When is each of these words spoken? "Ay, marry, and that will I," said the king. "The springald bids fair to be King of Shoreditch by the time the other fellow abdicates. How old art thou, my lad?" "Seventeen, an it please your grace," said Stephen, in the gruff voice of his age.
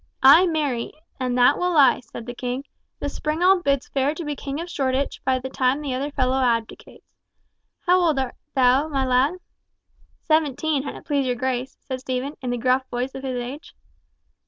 "Ay, 0.23 0.47
marry, 0.47 0.91
and 1.19 1.37
that 1.37 1.57
will 1.59 1.77
I," 1.77 1.99
said 1.99 2.25
the 2.25 2.33
king. 2.33 2.63
"The 2.99 3.05
springald 3.07 3.63
bids 3.63 3.87
fair 3.89 4.15
to 4.15 4.25
be 4.25 4.35
King 4.35 4.59
of 4.59 4.67
Shoreditch 4.67 5.21
by 5.23 5.37
the 5.37 5.47
time 5.47 5.79
the 5.79 5.93
other 5.93 6.09
fellow 6.09 6.41
abdicates. 6.41 7.05
How 7.81 7.99
old 7.99 8.17
art 8.17 8.33
thou, 8.55 8.87
my 8.87 9.05
lad?" 9.05 9.35
"Seventeen, 10.23 10.89
an 10.89 10.95
it 10.95 11.05
please 11.05 11.27
your 11.27 11.35
grace," 11.35 11.77
said 11.87 11.99
Stephen, 11.99 12.35
in 12.41 12.49
the 12.49 12.57
gruff 12.57 12.87
voice 12.89 13.13
of 13.13 13.21
his 13.21 13.37
age. 13.37 13.75